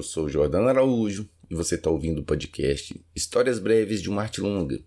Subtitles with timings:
[0.00, 4.40] Eu sou Jordano Araújo e você está ouvindo o podcast Histórias Breves de uma Arte
[4.40, 4.82] Longa,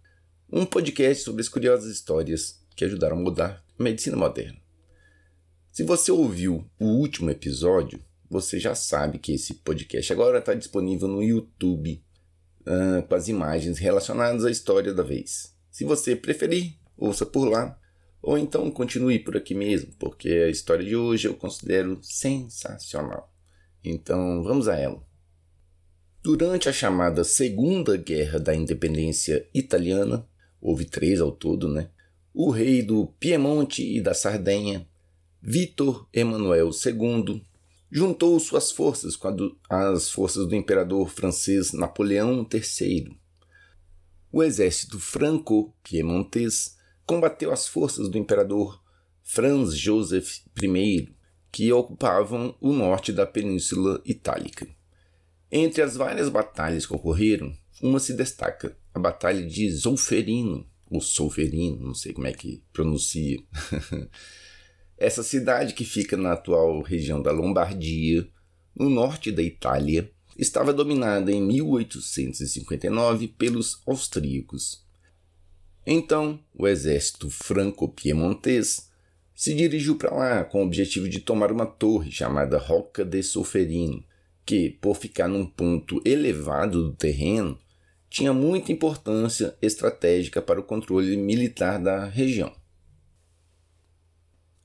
[0.51, 4.57] um podcast sobre as curiosas histórias que ajudaram a mudar a medicina moderna.
[5.71, 11.07] Se você ouviu o último episódio, você já sabe que esse podcast agora está disponível
[11.07, 12.03] no YouTube
[12.61, 15.55] uh, com as imagens relacionadas à história da vez.
[15.69, 17.79] Se você preferir, ouça por lá,
[18.19, 23.31] ou então continue por aqui mesmo, porque a história de hoje eu considero sensacional.
[23.83, 25.12] Então vamos a ela.
[26.25, 30.25] Durante a chamada Segunda Guerra da Independência Italiana,
[30.61, 31.89] houve três ao todo, né?
[32.33, 34.87] O rei do Piemonte e da Sardenha,
[35.41, 37.43] Vítor Emanuel II,
[37.91, 43.19] juntou suas forças com do, as forças do imperador francês Napoleão III.
[44.31, 48.81] O exército franco-piemontês combateu as forças do imperador
[49.23, 51.13] Franz Joseph I,
[51.51, 54.65] que ocupavam o norte da Península Itálica.
[55.55, 61.79] Entre as várias batalhas que ocorreram, uma se destaca, a Batalha de Zolferino, ou Solferino,
[61.79, 63.37] não sei como é que pronuncia.
[64.97, 68.27] Essa cidade, que fica na atual região da Lombardia,
[68.75, 74.83] no norte da Itália, estava dominada em 1859 pelos austríacos.
[75.85, 78.89] Então, o exército franco-piemontês
[79.35, 84.03] se dirigiu para lá com o objetivo de tomar uma torre chamada Roca de Solferino,
[84.45, 87.57] que, por ficar num ponto elevado do terreno,
[88.09, 92.53] tinha muita importância estratégica para o controle militar da região.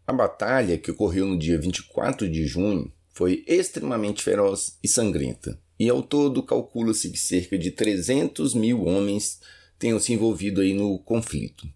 [0.06, 5.88] A batalha, que ocorreu no dia 24 de junho, foi extremamente feroz e sangrenta, e
[5.88, 9.40] ao todo calcula-se que cerca de 300 mil homens
[9.78, 11.68] tenham se envolvido aí no conflito.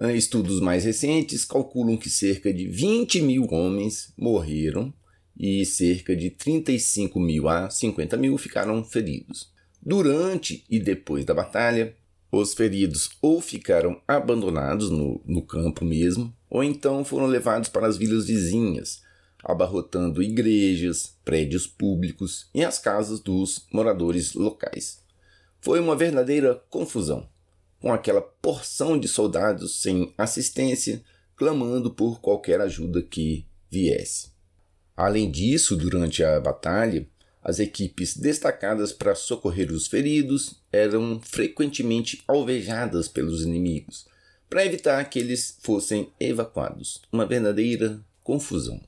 [0.00, 4.94] Ah, estudos mais recentes calculam que cerca de 20 mil homens morreram
[5.38, 9.52] e cerca de 35 mil a 50 mil ficaram feridos.
[9.80, 11.94] Durante e depois da batalha,
[12.30, 17.96] os feridos ou ficaram abandonados no, no campo mesmo, ou então foram levados para as
[17.96, 19.02] vilas vizinhas,
[19.42, 25.02] abarrotando igrejas, prédios públicos e as casas dos moradores locais.
[25.60, 27.28] Foi uma verdadeira confusão
[27.80, 31.02] com aquela porção de soldados sem assistência,
[31.36, 34.37] clamando por qualquer ajuda que viesse.
[34.98, 37.06] Além disso, durante a batalha,
[37.40, 44.08] as equipes destacadas para socorrer os feridos eram frequentemente alvejadas pelos inimigos,
[44.50, 47.00] para evitar que eles fossem evacuados.
[47.12, 48.80] Uma verdadeira confusão.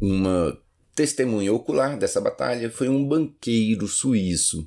[0.00, 0.58] Uma
[0.94, 4.66] testemunha ocular dessa batalha foi um banqueiro suíço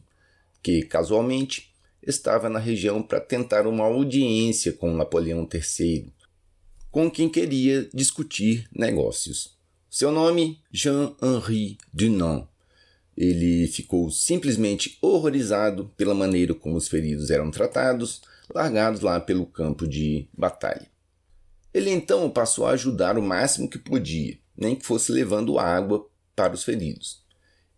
[0.62, 6.14] que, casualmente, estava na região para tentar uma audiência com Napoleão III,
[6.92, 9.56] com quem queria discutir negócios.
[9.90, 12.46] Seu nome, Jean-Henri Dunant.
[13.16, 18.22] Ele ficou simplesmente horrorizado pela maneira como os feridos eram tratados,
[18.53, 20.88] largados lá pelo campo de batalha.
[21.74, 26.06] Ele então passou a ajudar o máximo que podia, nem que fosse levando água
[26.36, 27.24] para os feridos.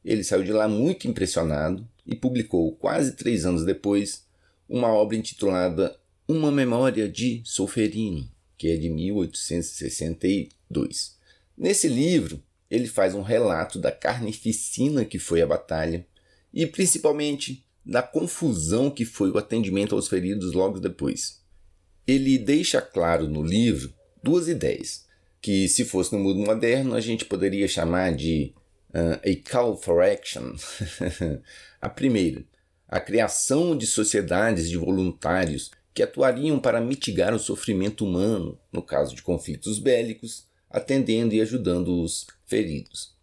[0.04, 4.26] Ele saiu de lá muito impressionado e publicou, quase três anos depois,
[4.68, 5.96] uma obra intitulada
[6.28, 8.28] Uma Memória de Solferino,
[8.58, 11.19] que é de 1862.
[11.60, 16.08] Nesse livro, ele faz um relato da carnificina que foi a batalha
[16.54, 21.42] e principalmente da confusão que foi o atendimento aos feridos logo depois.
[22.08, 23.94] Ele deixa claro no livro
[24.24, 25.06] duas ideias,
[25.42, 28.54] que se fosse no mundo moderno a gente poderia chamar de
[28.92, 30.56] uh, a call for action.
[31.82, 32.46] a primeira,
[32.88, 39.14] a criação de sociedades de voluntários que atuariam para mitigar o sofrimento humano no caso
[39.14, 43.16] de conflitos bélicos, atendendo e ajudando os feridos.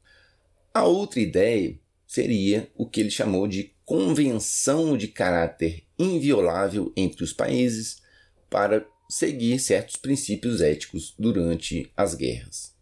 [0.73, 7.33] A outra ideia seria o que ele chamou de convenção de caráter inviolável entre os
[7.33, 8.03] países
[8.51, 12.75] para seguir certos princípios éticos durante as guerras.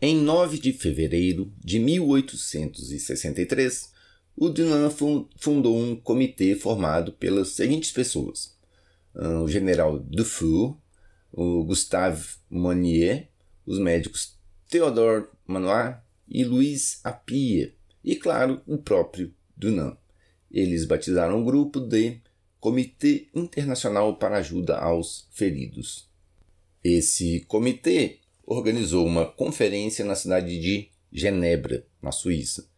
[0.00, 3.90] Em 9 de fevereiro de 1863,
[4.36, 4.92] o Dunant
[5.38, 8.54] fundou um comitê formado pelas seguintes pessoas:
[9.14, 10.76] ah, o general Dufour,
[11.32, 13.30] o Gustave Monnier,
[13.66, 14.36] os médicos
[14.70, 17.74] Theodore Manoir e Louis Appia,
[18.04, 19.96] e claro, o próprio Dunant.
[20.50, 22.20] Eles batizaram o grupo de
[22.60, 26.08] Comitê Internacional para Ajuda aos Feridos.
[26.82, 32.68] Esse comitê organizou uma conferência na cidade de Genebra, na Suíça,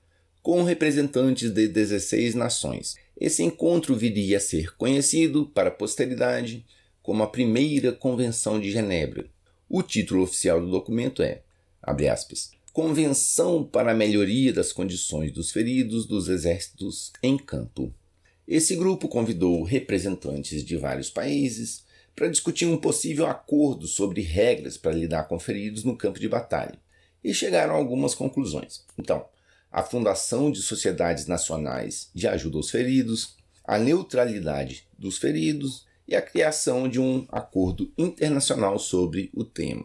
[0.43, 2.97] com representantes de 16 nações.
[3.21, 6.65] Esse encontro viria a ser conhecido para a posteridade
[7.03, 9.29] como a primeira Convenção de Genebra.
[9.71, 11.43] O título oficial do documento é,
[11.83, 17.93] abre aspas, Convenção para a Melhoria das Condições dos Feridos dos Exércitos em Campo.
[18.47, 21.85] Esse grupo convidou representantes de vários países
[22.17, 26.79] para discutir um possível acordo sobre regras para lidar com feridos no campo de batalha
[27.23, 28.87] e chegaram a algumas conclusões.
[28.97, 29.27] Então,
[29.71, 36.23] a fundação de sociedades nacionais de ajuda aos feridos, a neutralidade dos feridos e a
[36.23, 39.85] criação de um acordo internacional sobre o tema.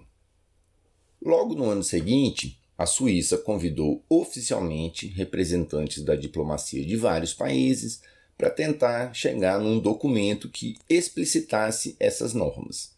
[1.22, 8.02] Logo no ano seguinte, a Suíça convidou oficialmente representantes da diplomacia de vários países
[8.38, 12.96] para tentar chegar num documento que explicitasse essas normas.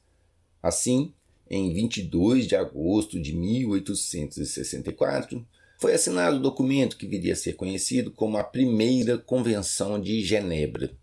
[0.62, 1.12] Assim,
[1.50, 5.46] em 22 de agosto de 1864,
[5.78, 10.96] foi assinado o documento que viria a ser conhecido como a Primeira Convenção de Genebra.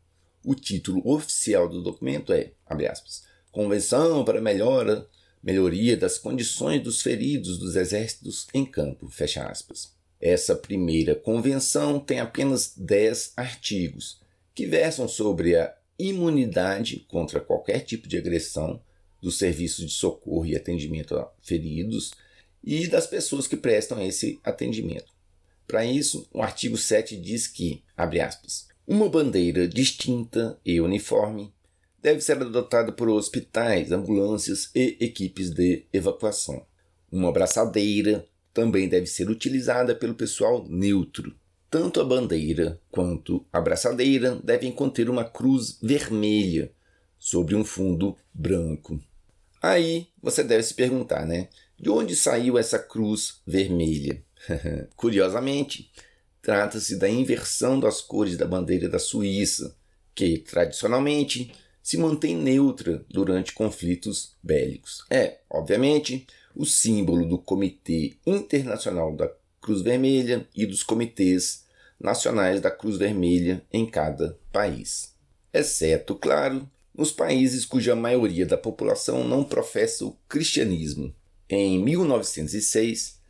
[0.44, 2.52] O título oficial do documento é,
[2.90, 5.06] aspas, Convenção para melhora,
[5.42, 9.92] melhoria das condições dos feridos dos exércitos em campo, fecha aspas.
[10.20, 14.20] Essa primeira convenção tem apenas 10 artigos,
[14.54, 18.80] que versam sobre a imunidade contra qualquer tipo de agressão
[19.20, 22.12] dos serviços de socorro e atendimento a feridos
[22.64, 25.12] e das pessoas que prestam esse atendimento.
[25.66, 31.52] Para isso, o artigo 7 diz que, abre aspas, uma bandeira distinta e uniforme
[32.02, 36.66] deve ser adotada por hospitais, ambulâncias e equipes de evacuação.
[37.10, 41.34] Uma braçadeira também deve ser utilizada pelo pessoal neutro.
[41.70, 46.72] Tanto a bandeira quanto a braçadeira devem conter uma cruz vermelha
[47.18, 49.00] sobre um fundo branco.
[49.62, 51.48] Aí você deve se perguntar, né?
[51.78, 54.22] De onde saiu essa cruz vermelha?
[54.96, 55.90] Curiosamente,
[56.42, 59.76] trata-se da inversão das cores da bandeira da Suíça,
[60.14, 65.04] que tradicionalmente se mantém neutra durante conflitos bélicos.
[65.08, 71.64] É, obviamente, o símbolo do Comitê Internacional da Cruz Vermelha e dos comitês
[71.98, 75.14] nacionais da Cruz Vermelha em cada país.
[75.52, 81.14] Exceto, claro, nos países cuja maioria da população não professa o cristianismo.
[81.48, 83.21] Em 1906,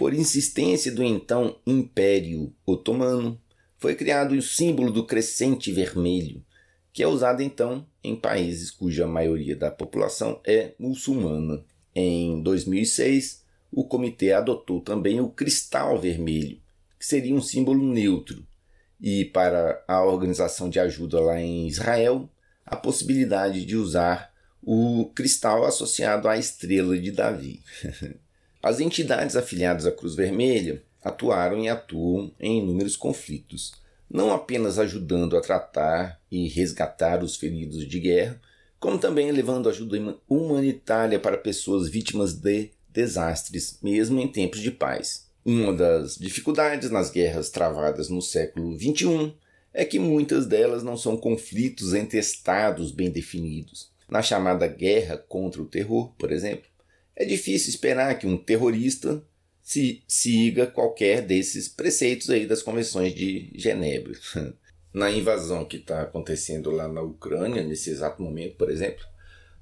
[0.00, 3.38] por insistência do então Império Otomano,
[3.76, 6.42] foi criado o símbolo do crescente vermelho,
[6.90, 11.62] que é usado então em países cuja maioria da população é muçulmana.
[11.94, 16.58] Em 2006, o comitê adotou também o cristal vermelho,
[16.98, 18.42] que seria um símbolo neutro,
[18.98, 22.26] e para a organização de ajuda lá em Israel,
[22.64, 24.32] a possibilidade de usar
[24.62, 27.62] o cristal associado à estrela de Davi.
[28.62, 33.72] As entidades afiliadas à Cruz Vermelha atuaram e atuam em inúmeros conflitos,
[34.08, 38.40] não apenas ajudando a tratar e resgatar os feridos de guerra,
[38.78, 45.30] como também levando ajuda humanitária para pessoas vítimas de desastres, mesmo em tempos de paz.
[45.44, 49.32] Uma das dificuldades nas guerras travadas no século XXI
[49.72, 53.90] é que muitas delas não são conflitos entre estados bem definidos.
[54.08, 56.69] Na chamada guerra contra o terror, por exemplo,
[57.20, 59.22] é difícil esperar que um terrorista
[59.62, 64.18] se siga qualquer desses preceitos aí das convenções de Genebra.
[64.90, 69.04] Na invasão que está acontecendo lá na Ucrânia, nesse exato momento, por exemplo,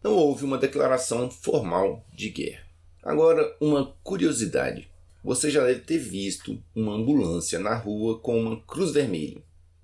[0.03, 2.65] não houve uma declaração formal de guerra.
[3.03, 4.89] Agora, uma curiosidade:
[5.23, 9.43] você já deve ter visto uma ambulância na rua com uma cruz vermelha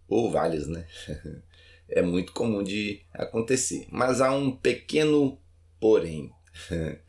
[0.09, 0.87] ou várias, né?
[1.91, 3.87] é muito comum de acontecer.
[3.91, 5.39] Mas há um pequeno
[5.79, 6.31] porém.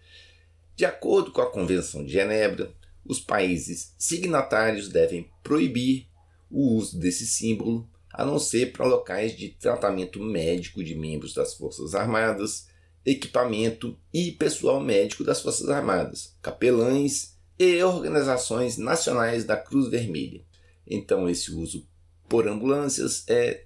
[0.76, 2.74] De acordo com a Convenção de Genebra,
[3.06, 6.08] os países signatários devem proibir
[6.52, 11.54] o uso desse símbolo, a não ser para locais de tratamento médico de membros das
[11.54, 12.68] Forças Armadas,
[13.06, 20.44] equipamento e pessoal médico das Forças Armadas, capelães e organizações nacionais da Cruz Vermelha.
[20.86, 21.88] Então, esse uso
[22.28, 23.66] por ambulâncias é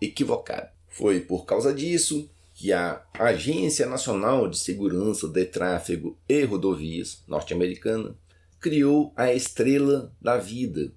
[0.00, 0.70] equivocado.
[0.88, 8.14] Foi por causa disso que a Agência Nacional de Segurança de Tráfego e Rodovias norte-americana
[8.60, 10.92] criou a Estrela da Vida,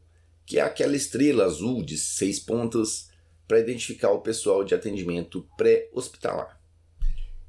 [0.46, 3.10] que é aquela estrela azul de seis pontas
[3.48, 6.60] para identificar o pessoal de atendimento pré-hospitalar.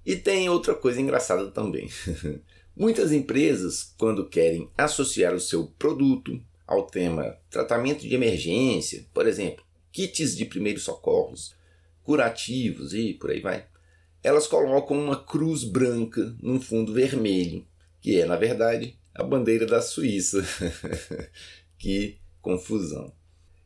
[0.04, 1.90] E tem outra coisa engraçada também.
[2.76, 9.64] Muitas empresas, quando querem associar o seu produto ao tema tratamento de emergência, por exemplo,
[9.90, 11.54] kits de primeiros socorros,
[12.02, 13.66] curativos e por aí vai,
[14.26, 17.64] elas colocam uma cruz branca num fundo vermelho,
[18.00, 20.44] que é, na verdade, a bandeira da Suíça.
[21.78, 23.12] que confusão.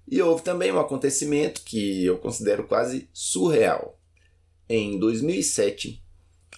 [0.06, 3.98] E houve também um acontecimento que eu considero quase surreal.
[4.68, 6.04] Em 2007,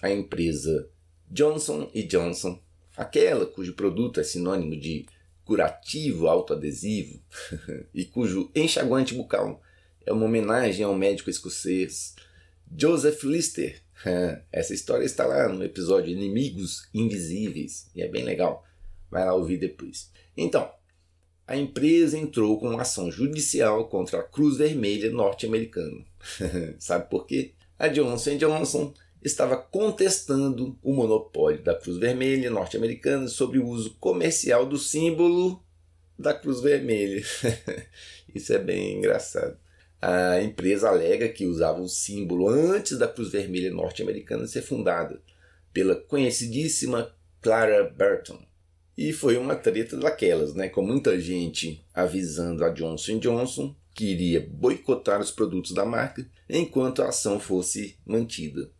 [0.02, 0.90] a empresa
[1.30, 2.60] Johnson Johnson,
[2.96, 5.06] aquela cujo produto é sinônimo de
[5.44, 7.20] curativo autoadesivo
[7.94, 9.62] e cujo enxaguante bucal
[10.04, 12.16] é uma homenagem ao médico escocês
[12.76, 13.81] Joseph Lister.
[14.52, 18.64] Essa história está lá no episódio Inimigos Invisíveis e é bem legal.
[19.10, 20.10] Vai lá ouvir depois.
[20.36, 20.70] Então,
[21.46, 26.04] a empresa entrou com uma ação judicial contra a Cruz Vermelha norte-americana.
[26.78, 27.52] Sabe por quê?
[27.78, 34.66] A Johnson Johnson estava contestando o monopólio da Cruz Vermelha norte-americana sobre o uso comercial
[34.66, 35.62] do símbolo
[36.18, 37.22] da Cruz Vermelha.
[38.34, 39.56] Isso é bem engraçado.
[40.04, 45.22] A empresa alega que usava o símbolo antes da Cruz Vermelha norte-americana ser fundada
[45.72, 48.44] pela conhecidíssima Clara Burton.
[48.98, 50.68] E foi uma treta daquelas, né?
[50.68, 57.00] Com muita gente avisando a Johnson Johnson que iria boicotar os produtos da marca enquanto
[57.00, 58.72] a ação fosse mantida.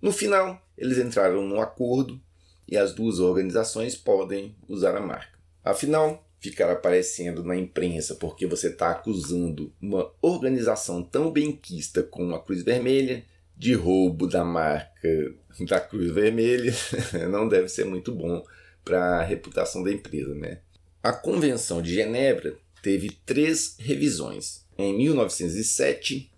[0.00, 2.20] No final, eles entraram num acordo
[2.68, 5.36] e as duas organizações podem usar a marca.
[5.64, 12.42] Afinal, ficar aparecendo na imprensa porque você está acusando uma organização tão benquista como a
[12.42, 13.22] Cruz Vermelha
[13.56, 15.34] de roubo da marca
[15.68, 16.72] da Cruz Vermelha
[17.30, 18.42] não deve ser muito bom
[18.82, 20.60] para a reputação da empresa, né?
[21.02, 24.64] A Convenção de Genebra teve três revisões.
[24.78, 26.30] Em 1907,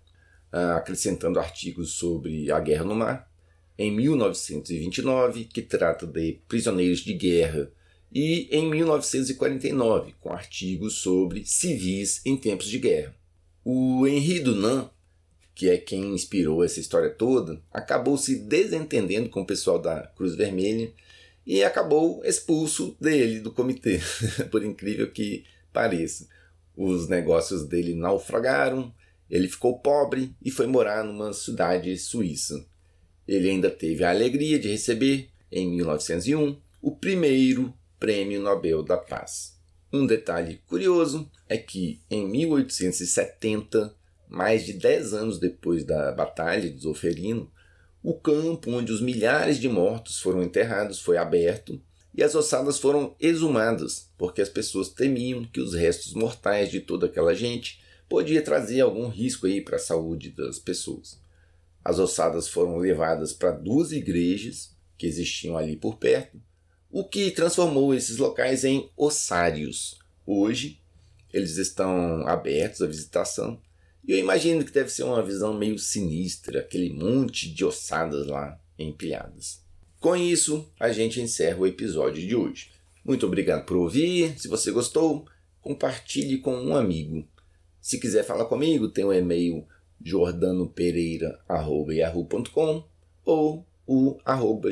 [0.51, 3.31] ah, acrescentando artigos sobre a guerra no mar.
[3.77, 7.71] Em 1929, que trata de prisioneiros de guerra
[8.13, 13.15] e em 1949, com artigos sobre civis em tempos de guerra.
[13.65, 14.89] O Henri Dunant,
[15.55, 20.35] que é quem inspirou essa história toda, acabou se desentendendo com o pessoal da Cruz
[20.35, 20.91] Vermelha
[21.45, 23.99] e acabou expulso dele do comitê,
[24.51, 26.27] por incrível que pareça.
[26.77, 28.93] Os negócios dele naufragaram,
[29.29, 32.63] ele ficou pobre e foi morar numa cidade suíça.
[33.27, 39.57] Ele ainda teve a alegria de receber, em 1901, o primeiro Prêmio Nobel da Paz.
[39.89, 43.95] Um detalhe curioso é que em 1870,
[44.27, 47.49] mais de 10 anos depois da Batalha de Zolferino,
[48.03, 51.81] o campo onde os milhares de mortos foram enterrados foi aberto
[52.13, 57.05] e as ossadas foram exumadas, porque as pessoas temiam que os restos mortais de toda
[57.05, 61.21] aquela gente podia trazer algum risco aí para a saúde das pessoas.
[61.81, 66.37] As ossadas foram levadas para duas igrejas que existiam ali por perto
[66.93, 69.97] o que transformou esses locais em ossários.
[70.27, 70.79] Hoje,
[71.33, 73.59] eles estão abertos à visitação
[74.07, 78.61] e eu imagino que deve ser uma visão meio sinistra, aquele monte de ossadas lá
[78.77, 79.59] empilhadas.
[79.99, 82.69] Com isso, a gente encerra o episódio de hoje.
[83.03, 84.39] Muito obrigado por ouvir.
[84.39, 85.25] Se você gostou,
[85.61, 87.27] compartilhe com um amigo.
[87.81, 89.65] Se quiser falar comigo, tem o e-mail
[89.99, 92.83] jordanopereira.yahoo.com
[93.25, 94.69] ou o arroba.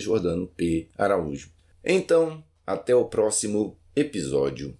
[1.83, 4.77] Então, até o próximo episódio.